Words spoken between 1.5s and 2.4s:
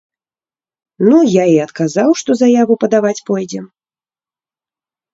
і адказаў, што